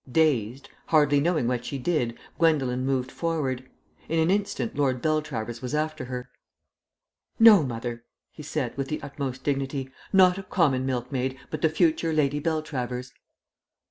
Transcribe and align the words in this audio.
Dazed, 0.11 0.67
hardly 0.87 1.19
knowing 1.19 1.47
what 1.47 1.63
she 1.63 1.77
did, 1.77 2.17
Gwendolen 2.39 2.87
moved 2.87 3.11
forward. 3.11 3.69
In 4.09 4.17
an 4.17 4.31
instant 4.31 4.75
Lord 4.75 4.99
Beltravers 4.99 5.61
was 5.61 5.75
after 5.75 6.05
her. 6.05 6.27
"No, 7.37 7.61
mother," 7.61 8.03
he 8.31 8.41
said, 8.41 8.75
with 8.75 8.87
the 8.87 8.99
utmost 9.03 9.43
dignity. 9.43 9.91
"Not 10.11 10.39
a 10.39 10.43
common 10.43 10.87
milkmaid, 10.87 11.37
but 11.51 11.61
the 11.61 11.69
future 11.69 12.13
Lady 12.13 12.39
Beltravers." 12.39 13.13